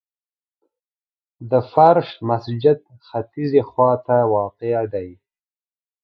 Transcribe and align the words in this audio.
د 1.49 1.51
فرش 1.71 2.09
مسجد 2.29 2.79
ختیځي 3.07 3.61
خواته 3.69 4.17
واقع 4.33 4.81
دی. 4.93 5.09